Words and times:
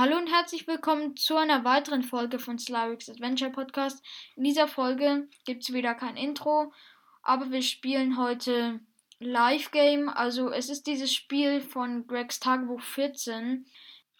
Hallo 0.00 0.16
und 0.16 0.32
herzlich 0.32 0.66
willkommen 0.66 1.14
zu 1.14 1.36
einer 1.36 1.62
weiteren 1.62 2.02
Folge 2.02 2.38
von 2.38 2.58
Slyrix 2.58 3.10
Adventure 3.10 3.50
Podcast. 3.50 4.02
In 4.34 4.44
dieser 4.44 4.66
Folge 4.66 5.28
gibt 5.44 5.62
es 5.62 5.74
wieder 5.74 5.94
kein 5.94 6.16
Intro, 6.16 6.72
aber 7.22 7.50
wir 7.50 7.60
spielen 7.60 8.16
heute 8.16 8.80
Live 9.18 9.72
Game. 9.72 10.08
Also 10.08 10.50
es 10.50 10.70
ist 10.70 10.86
dieses 10.86 11.12
Spiel 11.12 11.60
von 11.60 12.06
Gregs 12.06 12.40
Tagebuch 12.40 12.80
14. 12.80 13.66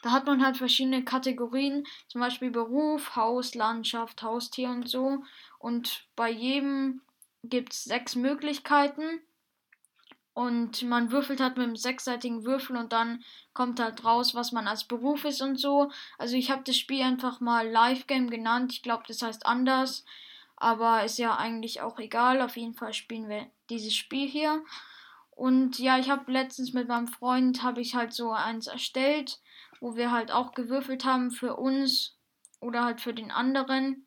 Da 0.03 0.11
hat 0.11 0.27
man 0.27 0.45
halt 0.45 0.58
verschiedene 0.58 1.03
Kategorien, 1.03 1.87
zum 2.08 2.21
Beispiel 2.21 2.51
Beruf, 2.51 3.17
Haus, 3.17 3.54
Landschaft, 3.54 4.22
Haustier 4.22 4.69
und 4.69 4.87
so. 4.87 5.24
Und 5.58 6.04
bei 6.15 6.28
jedem 6.28 7.01
gibt 7.42 7.72
es 7.72 7.85
sechs 7.85 8.17
Möglichkeiten. 8.17 9.22
Und 10.33 10.83
man 10.83 11.10
würfelt 11.10 11.40
halt 11.40 11.56
mit 11.56 11.67
einem 11.67 11.76
sechsseitigen 11.76 12.44
Würfel 12.44 12.76
und 12.76 12.92
dann 12.92 13.24
kommt 13.53 13.81
halt 13.81 14.04
raus, 14.04 14.35
was 14.35 14.53
man 14.53 14.69
als 14.69 14.85
Beruf 14.85 15.24
ist 15.24 15.42
und 15.42 15.56
so. 15.56 15.90
Also 16.19 16.37
ich 16.37 16.51
habe 16.51 16.62
das 16.64 16.77
Spiel 16.77 17.02
einfach 17.02 17.41
mal 17.41 17.68
Live 17.68 18.06
Game 18.06 18.30
genannt. 18.30 18.72
Ich 18.72 18.82
glaube, 18.82 19.02
das 19.08 19.22
heißt 19.22 19.45
anders. 19.45 20.05
Aber 20.56 21.05
ist 21.05 21.19
ja 21.19 21.36
eigentlich 21.36 21.80
auch 21.80 21.98
egal. 21.98 22.42
Auf 22.42 22.56
jeden 22.56 22.74
Fall 22.74 22.92
spielen 22.92 23.28
wir 23.28 23.50
dieses 23.70 23.95
Spiel 23.95 24.28
hier. 24.28 24.62
Und 25.30 25.78
ja, 25.78 25.98
ich 25.98 26.10
habe 26.10 26.30
letztens 26.30 26.74
mit 26.74 26.86
meinem 26.86 27.08
Freund 27.08 27.62
habe 27.62 27.80
ich 27.80 27.94
halt 27.94 28.12
so 28.12 28.30
eins 28.30 28.66
erstellt, 28.66 29.41
wo 29.80 29.97
wir 29.97 30.12
halt 30.12 30.30
auch 30.30 30.52
gewürfelt 30.52 31.05
haben 31.05 31.30
für 31.30 31.56
uns 31.56 32.19
oder 32.60 32.84
halt 32.84 33.00
für 33.00 33.14
den 33.14 33.30
anderen 33.30 34.06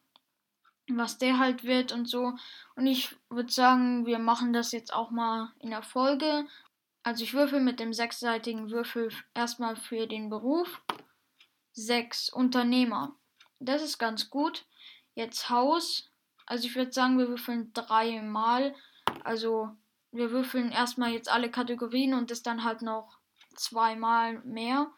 was 0.90 1.18
der 1.18 1.40
halt 1.40 1.64
wird 1.64 1.92
und 1.92 2.08
so. 2.08 2.34
Und 2.76 2.88
ich 2.88 3.16
würde 3.30 3.52
sagen, 3.52 4.06
wir 4.06 4.20
machen 4.20 4.54
das 4.54 4.72
jetzt 4.72 4.94
auch 4.94 5.12
mal 5.12 5.54
in 5.60 5.70
der 5.70 5.84
Folge. 5.84 6.46
Also 7.04 7.24
ich 7.24 7.34
würfel 7.34 7.60
mit 7.60 7.80
dem 7.80 7.94
sechsseitigen 7.94 8.70
Würfel 8.70 9.10
erstmal 9.34 9.76
für 9.76 10.08
den 10.08 10.30
Beruf. 10.30 10.82
Sechs 11.72 12.30
Unternehmer. 12.30 13.16
Das 13.60 13.82
ist 13.82 13.98
ganz 13.98 14.30
gut. 14.30 14.66
Jetzt 15.16 15.50
Haus. 15.50 16.12
Also 16.46 16.68
ich 16.68 16.76
würde 16.76 16.92
sagen, 16.92 17.18
wir 17.18 17.30
würfeln 17.30 17.72
dreimal. 17.74 18.76
Also 19.24 19.70
wir 20.12 20.32
würfeln 20.32 20.72
erstmal 20.72 21.12
jetzt 21.12 21.30
alle 21.30 21.50
Kategorien 21.50 22.14
und 22.14 22.30
das 22.30 22.44
dann 22.44 22.64
halt 22.64 22.82
noch 22.82 23.18
zweimal 23.56 24.40
mehr. 24.44 24.92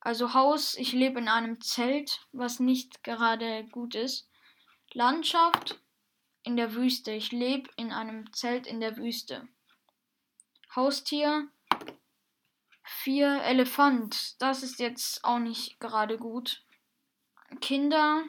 Also 0.00 0.34
Haus, 0.34 0.76
ich 0.76 0.92
lebe 0.92 1.20
in 1.20 1.28
einem 1.28 1.60
Zelt, 1.60 2.26
was 2.32 2.58
nicht 2.58 3.04
gerade 3.04 3.64
gut 3.70 3.94
ist. 3.94 4.28
Landschaft 4.94 5.80
in 6.42 6.56
der 6.56 6.74
Wüste. 6.74 7.12
Ich 7.12 7.32
lebe 7.32 7.70
in 7.76 7.92
einem 7.92 8.32
Zelt 8.32 8.66
in 8.66 8.80
der 8.80 8.96
Wüste. 8.96 9.48
Haustier. 10.74 11.48
Vier 12.82 13.42
Elefant. 13.42 14.40
Das 14.40 14.62
ist 14.62 14.78
jetzt 14.80 15.24
auch 15.24 15.38
nicht 15.38 15.80
gerade 15.80 16.18
gut. 16.18 16.64
Kinder. 17.60 18.24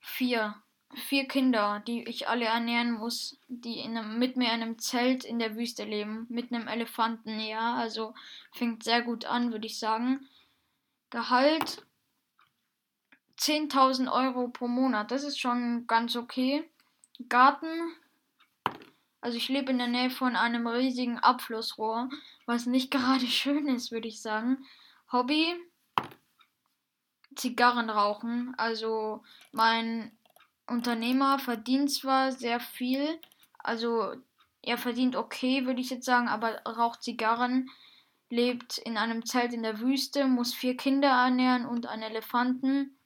Vier. 0.00 0.56
Vier 0.94 1.26
Kinder, 1.26 1.82
die 1.86 2.04
ich 2.04 2.28
alle 2.28 2.44
ernähren 2.44 2.92
muss, 2.92 3.40
die 3.48 3.80
in 3.80 3.96
einem, 3.96 4.18
mit 4.18 4.36
mir 4.36 4.52
in 4.54 4.62
einem 4.62 4.78
Zelt 4.78 5.24
in 5.24 5.40
der 5.40 5.56
Wüste 5.56 5.84
leben. 5.84 6.26
Mit 6.28 6.52
einem 6.52 6.68
Elefanten, 6.68 7.40
ja. 7.40 7.74
Also 7.74 8.14
fängt 8.52 8.84
sehr 8.84 9.02
gut 9.02 9.24
an, 9.24 9.50
würde 9.50 9.66
ich 9.66 9.78
sagen. 9.78 10.28
Gehalt 11.10 11.84
10.000 13.38 14.10
Euro 14.12 14.48
pro 14.48 14.68
Monat. 14.68 15.10
Das 15.10 15.24
ist 15.24 15.38
schon 15.38 15.86
ganz 15.86 16.16
okay. 16.16 16.68
Garten. 17.28 17.66
Also 19.20 19.36
ich 19.36 19.48
lebe 19.48 19.70
in 19.70 19.78
der 19.78 19.88
Nähe 19.88 20.10
von 20.10 20.36
einem 20.36 20.66
riesigen 20.66 21.18
Abflussrohr, 21.18 22.08
was 22.46 22.66
nicht 22.66 22.90
gerade 22.92 23.26
schön 23.26 23.68
ist, 23.68 23.92
würde 23.92 24.08
ich 24.08 24.20
sagen. 24.20 24.64
Hobby. 25.10 25.54
Zigarren 27.36 27.90
rauchen. 27.90 28.54
Also 28.56 29.22
mein 29.50 30.12
Unternehmer 30.66 31.38
verdient 31.38 31.90
zwar 31.90 32.32
sehr 32.32 32.60
viel, 32.60 33.18
also 33.58 34.14
er 34.62 34.78
verdient 34.78 35.16
okay, 35.16 35.66
würde 35.66 35.80
ich 35.80 35.90
jetzt 35.90 36.06
sagen, 36.06 36.28
aber 36.28 36.62
raucht 36.62 37.02
Zigarren, 37.02 37.70
lebt 38.30 38.78
in 38.78 38.96
einem 38.96 39.26
Zelt 39.26 39.52
in 39.52 39.62
der 39.62 39.80
Wüste, 39.80 40.26
muss 40.26 40.54
vier 40.54 40.76
Kinder 40.76 41.08
ernähren 41.08 41.66
und 41.66 41.86
einen 41.86 42.02
Elefanten 42.02 42.96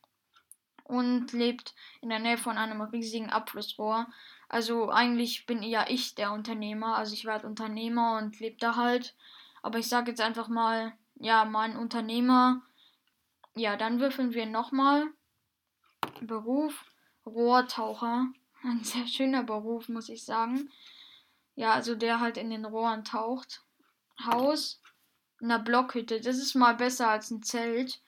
und 0.89 1.33
lebt 1.33 1.75
in 2.01 2.09
der 2.09 2.19
Nähe 2.19 2.39
von 2.39 2.59
einem 2.59 2.81
riesigen 2.81 3.31
Abflussrohr. 3.31 4.07
Also 4.49 4.91
eigentlich 4.91 5.47
bin 5.47 5.63
ja 5.63 5.85
ich 5.89 6.15
der 6.15 6.33
Unternehmer, 6.33 6.97
also 6.97 7.13
ich 7.13 7.27
werde 7.27 7.47
Unternehmer 7.47 8.17
und 8.19 8.41
lebe 8.41 8.57
da 8.59 8.75
halt. 8.75 9.15
Aber 9.63 9.79
ich 9.79 9.89
sage 9.89 10.11
jetzt 10.11 10.21
einfach 10.21 10.49
mal, 10.49 10.97
ja, 11.17 11.45
mein 11.45 11.77
Unternehmer. 11.77 12.63
Ja, 13.55 13.77
dann 13.77 14.01
würfeln 14.01 14.33
wir 14.33 14.47
nochmal. 14.47 15.07
Beruf, 16.23 16.87
Rohrtaucher. 17.27 18.29
Ein 18.63 18.83
sehr 18.83 19.07
schöner 19.07 19.43
Beruf, 19.43 19.89
muss 19.89 20.09
ich 20.09 20.25
sagen. 20.25 20.71
Ja, 21.55 21.73
also 21.73 21.95
der 21.95 22.21
halt 22.21 22.39
in 22.39 22.51
den 22.51 22.65
Rohren 22.65 23.05
taucht. 23.05 23.63
Haus, 24.25 24.81
eine 25.43 25.59
Blockhütte. 25.59 26.21
Das 26.21 26.39
ist 26.39 26.55
mal 26.55 26.75
besser 26.75 27.11
als 27.11 27.31
ein 27.31 27.43
Zelt. 27.43 28.01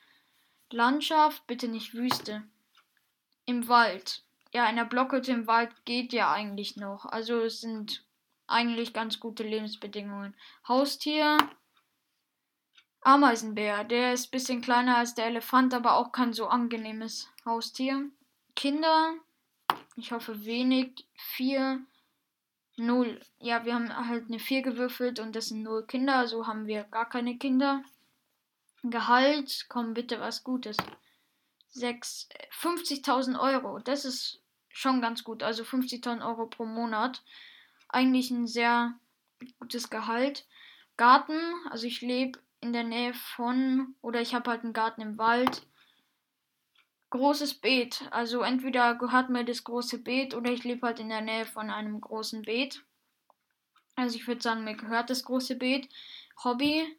Landschaft, 0.71 1.47
bitte 1.47 1.69
nicht 1.69 1.95
Wüste. 1.95 2.43
Im 3.51 3.67
Wald. 3.67 4.23
Ja, 4.53 4.71
in 4.71 4.77
der 4.77 4.85
Blockhütte 4.85 5.33
im 5.33 5.49
Wald 5.49 5.85
geht 5.85 6.13
ja 6.13 6.33
eigentlich 6.33 6.77
noch. 6.77 7.05
Also 7.05 7.41
es 7.41 7.61
sind 7.61 8.05
eigentlich 8.47 8.93
ganz 8.93 9.19
gute 9.19 9.43
Lebensbedingungen. 9.43 10.37
Haustier. 10.69 11.37
Ameisenbär. 13.01 13.83
Der 13.83 14.13
ist 14.13 14.29
ein 14.29 14.31
bisschen 14.31 14.61
kleiner 14.61 14.99
als 14.99 15.17
der 15.17 15.27
Elefant, 15.27 15.75
aber 15.75 15.97
auch 15.97 16.13
kein 16.13 16.33
so 16.33 16.47
angenehmes 16.47 17.29
Haustier. 17.45 18.09
Kinder. 18.55 19.15
Ich 19.97 20.13
hoffe 20.13 20.45
wenig. 20.45 21.09
Vier. 21.17 21.81
Null. 22.77 23.21
Ja, 23.41 23.65
wir 23.65 23.75
haben 23.75 24.09
halt 24.09 24.27
eine 24.29 24.39
4 24.39 24.63
gewürfelt 24.63 25.19
und 25.19 25.35
das 25.35 25.49
sind 25.49 25.65
null 25.65 25.85
Kinder, 25.87 26.15
also 26.15 26.47
haben 26.47 26.69
wir 26.69 26.85
gar 26.85 27.09
keine 27.09 27.37
Kinder. 27.37 27.83
Gehalt, 28.85 29.67
komm 29.69 29.93
bitte 29.93 30.21
was 30.21 30.45
Gutes. 30.45 30.77
50.000 31.75 33.39
Euro. 33.41 33.79
Das 33.79 34.05
ist 34.05 34.41
schon 34.69 35.01
ganz 35.01 35.25
gut. 35.25 35.43
Also 35.43 35.63
50.000 35.63 36.27
Euro 36.27 36.47
pro 36.47 36.65
Monat. 36.65 37.23
Eigentlich 37.89 38.31
ein 38.31 38.47
sehr 38.47 38.95
gutes 39.59 39.91
Gehalt. 39.91 40.47
Garten, 40.97 41.39
also 41.71 41.87
ich 41.87 42.01
lebe 42.03 42.39
in 42.61 42.73
der 42.73 42.85
Nähe 42.85 43.15
von, 43.15 43.95
oder 44.03 44.21
ich 44.21 44.35
habe 44.35 44.51
halt 44.51 44.65
einen 44.65 44.73
Garten 44.73 45.01
im 45.01 45.19
Wald. 45.19 45.67
Großes 47.11 47.55
Beet. 47.55 48.07
Also 48.11 48.43
entweder 48.43 48.95
gehört 48.95 49.31
mir 49.31 49.45
das 49.45 49.65
große 49.65 49.99
Beet 49.99 50.35
oder 50.35 50.53
ich 50.53 50.63
lebe 50.63 50.87
halt 50.87 51.01
in 51.01 51.09
der 51.09 51.23
Nähe 51.23 51.47
von 51.47 51.71
einem 51.71 52.01
großen 52.01 52.43
Beet. 52.43 52.85
Also 53.97 54.17
ich 54.17 54.27
würde 54.29 54.43
sagen, 54.43 54.65
mir 54.65 54.77
gehört 54.77 55.11
das 55.11 55.25
große 55.25 55.57
Beet. 55.57 55.89
Hobby, 56.45 56.97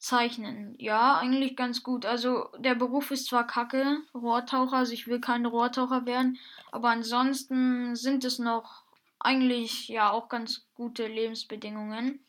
Zeichnen. 0.00 0.74
Ja, 0.78 1.18
eigentlich 1.18 1.56
ganz 1.56 1.82
gut. 1.82 2.06
Also 2.06 2.48
der 2.58 2.74
Beruf 2.74 3.10
ist 3.10 3.26
zwar 3.26 3.46
kacke, 3.46 3.98
Rohrtaucher, 4.14 4.78
also 4.78 4.92
ich 4.92 5.06
will 5.06 5.20
kein 5.20 5.44
Rohrtaucher 5.44 6.06
werden, 6.06 6.38
aber 6.72 6.88
ansonsten 6.88 7.94
sind 7.94 8.24
es 8.24 8.38
noch 8.38 8.82
eigentlich 9.18 9.88
ja 9.88 10.10
auch 10.10 10.30
ganz 10.30 10.66
gute 10.74 11.06
Lebensbedingungen. 11.06 12.24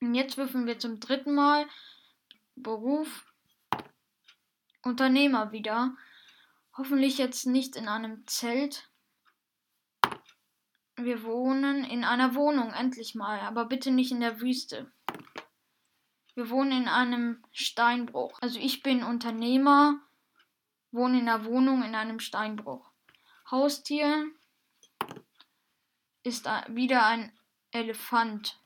Und 0.00 0.14
jetzt 0.14 0.38
würfeln 0.38 0.66
wir 0.66 0.78
zum 0.78 1.00
dritten 1.00 1.34
Mal 1.34 1.66
Beruf 2.56 3.30
Unternehmer 4.82 5.52
wieder. 5.52 5.94
Hoffentlich 6.76 7.18
jetzt 7.18 7.46
nicht 7.46 7.76
in 7.76 7.88
einem 7.88 8.26
Zelt. 8.26 8.88
Wir 10.96 11.24
wohnen 11.24 11.84
in 11.84 12.04
einer 12.04 12.34
Wohnung, 12.34 12.72
endlich 12.72 13.14
mal, 13.14 13.40
aber 13.40 13.66
bitte 13.66 13.90
nicht 13.90 14.12
in 14.12 14.20
der 14.20 14.40
Wüste. 14.40 14.90
Wir 16.34 16.50
wohnen 16.50 16.72
in 16.72 16.88
einem 16.88 17.44
Steinbruch. 17.52 18.38
Also 18.40 18.58
ich 18.58 18.82
bin 18.82 19.04
Unternehmer, 19.04 20.00
wohne 20.90 21.18
in 21.18 21.28
einer 21.28 21.44
Wohnung 21.44 21.82
in 21.82 21.94
einem 21.94 22.20
Steinbruch. 22.20 22.90
Haustier 23.50 24.26
ist 26.22 26.46
wieder 26.68 27.06
ein 27.06 27.32
Elefant. 27.70 28.58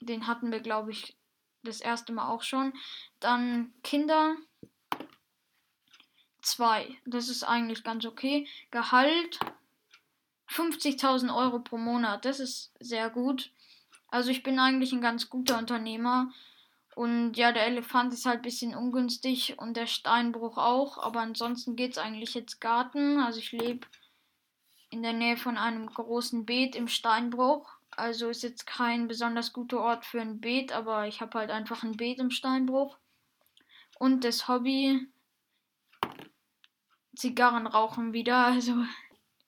Den 0.00 0.26
hatten 0.26 0.50
wir, 0.50 0.60
glaube 0.60 0.90
ich, 0.90 1.16
das 1.62 1.80
erste 1.80 2.12
Mal 2.12 2.28
auch 2.28 2.42
schon. 2.42 2.72
Dann 3.20 3.72
Kinder. 3.82 4.36
Zwei. 6.42 6.96
Das 7.04 7.28
ist 7.28 7.44
eigentlich 7.44 7.84
ganz 7.84 8.06
okay. 8.06 8.48
Gehalt 8.70 9.38
50.000 10.48 11.34
Euro 11.36 11.60
pro 11.60 11.76
Monat. 11.76 12.24
Das 12.24 12.40
ist 12.40 12.72
sehr 12.80 13.10
gut. 13.10 13.52
Also 14.08 14.30
ich 14.30 14.42
bin 14.42 14.58
eigentlich 14.58 14.92
ein 14.92 15.02
ganz 15.02 15.28
guter 15.28 15.58
Unternehmer. 15.58 16.32
Und 16.96 17.34
ja, 17.34 17.52
der 17.52 17.66
Elefant 17.66 18.12
ist 18.12 18.26
halt 18.26 18.40
ein 18.40 18.42
bisschen 18.42 18.74
ungünstig 18.74 19.58
und 19.58 19.76
der 19.76 19.86
Steinbruch 19.86 20.58
auch. 20.58 20.98
Aber 20.98 21.20
ansonsten 21.20 21.76
geht 21.76 21.92
es 21.92 21.98
eigentlich 21.98 22.34
jetzt 22.34 22.60
Garten. 22.60 23.20
Also 23.20 23.38
ich 23.38 23.52
lebe 23.52 23.86
in 24.90 25.02
der 25.02 25.12
Nähe 25.12 25.36
von 25.36 25.56
einem 25.56 25.86
großen 25.86 26.44
Beet 26.44 26.74
im 26.74 26.88
Steinbruch. 26.88 27.70
Also 27.90 28.28
ist 28.28 28.42
jetzt 28.42 28.66
kein 28.66 29.08
besonders 29.08 29.52
guter 29.52 29.80
Ort 29.80 30.04
für 30.04 30.20
ein 30.20 30.40
Beet, 30.40 30.72
aber 30.72 31.06
ich 31.06 31.20
habe 31.20 31.38
halt 31.38 31.50
einfach 31.50 31.82
ein 31.82 31.96
Beet 31.96 32.18
im 32.18 32.30
Steinbruch. 32.30 32.98
Und 33.98 34.24
das 34.24 34.48
Hobby 34.48 35.06
Zigarren 37.14 37.66
rauchen 37.66 38.12
wieder. 38.12 38.46
Also 38.46 38.74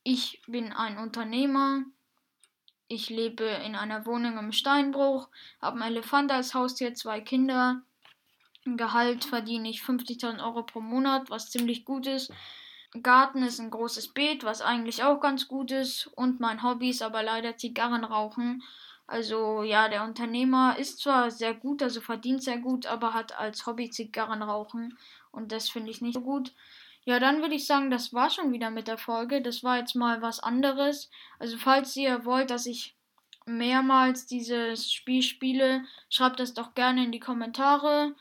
ich 0.02 0.42
bin 0.46 0.72
ein 0.72 0.98
Unternehmer. 0.98 1.84
Ich 2.94 3.08
lebe 3.08 3.44
in 3.44 3.74
einer 3.74 4.04
Wohnung 4.04 4.36
im 4.36 4.52
Steinbruch, 4.52 5.30
habe 5.62 5.80
einen 5.80 5.94
Elefant 5.94 6.30
als 6.30 6.52
Haustier, 6.52 6.92
zwei 6.92 7.22
Kinder. 7.22 7.80
Ein 8.66 8.76
Gehalt 8.76 9.24
verdiene 9.24 9.70
ich 9.70 9.80
50.000 9.80 10.44
Euro 10.44 10.62
pro 10.62 10.82
Monat, 10.82 11.30
was 11.30 11.48
ziemlich 11.48 11.86
gut 11.86 12.06
ist. 12.06 12.30
Garten 13.02 13.44
ist 13.44 13.60
ein 13.60 13.70
großes 13.70 14.08
Beet, 14.08 14.44
was 14.44 14.60
eigentlich 14.60 15.02
auch 15.04 15.20
ganz 15.20 15.48
gut 15.48 15.70
ist. 15.70 16.08
Und 16.08 16.38
mein 16.38 16.62
Hobby 16.62 16.90
ist 16.90 17.00
aber 17.00 17.22
leider 17.22 17.56
Zigarren 17.56 18.04
rauchen. 18.04 18.62
Also 19.06 19.62
ja, 19.62 19.88
der 19.88 20.04
Unternehmer 20.04 20.76
ist 20.78 20.98
zwar 20.98 21.30
sehr 21.30 21.54
gut, 21.54 21.82
also 21.82 22.02
verdient 22.02 22.42
sehr 22.42 22.58
gut, 22.58 22.84
aber 22.84 23.14
hat 23.14 23.38
als 23.38 23.64
Hobby 23.64 23.88
Zigarren 23.88 24.42
rauchen. 24.42 24.98
Und 25.30 25.50
das 25.50 25.70
finde 25.70 25.90
ich 25.90 26.02
nicht 26.02 26.12
so 26.12 26.20
gut. 26.20 26.52
Ja, 27.04 27.18
dann 27.18 27.40
würde 27.40 27.54
ich 27.56 27.66
sagen, 27.66 27.90
das 27.90 28.12
war 28.12 28.30
schon 28.30 28.52
wieder 28.52 28.70
mit 28.70 28.86
der 28.86 28.98
Folge. 28.98 29.42
Das 29.42 29.64
war 29.64 29.78
jetzt 29.78 29.94
mal 29.94 30.22
was 30.22 30.40
anderes. 30.40 31.10
Also 31.38 31.56
falls 31.58 31.96
ihr 31.96 32.24
wollt, 32.24 32.50
dass 32.50 32.66
ich 32.66 32.94
mehrmals 33.44 34.26
dieses 34.26 34.92
Spiel 34.92 35.22
spiele, 35.22 35.84
schreibt 36.08 36.38
das 36.38 36.54
doch 36.54 36.74
gerne 36.74 37.04
in 37.04 37.12
die 37.12 37.20
Kommentare. 37.20 38.14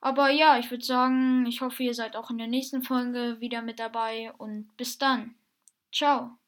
Aber 0.00 0.30
ja, 0.30 0.58
ich 0.58 0.70
würde 0.70 0.84
sagen, 0.84 1.44
ich 1.46 1.60
hoffe, 1.60 1.82
ihr 1.82 1.94
seid 1.94 2.16
auch 2.16 2.30
in 2.30 2.38
der 2.38 2.46
nächsten 2.46 2.82
Folge 2.82 3.40
wieder 3.40 3.62
mit 3.62 3.78
dabei 3.80 4.32
und 4.38 4.76
bis 4.76 4.96
dann. 4.98 5.34
Ciao. 5.92 6.36